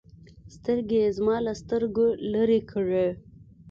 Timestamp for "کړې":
2.71-3.07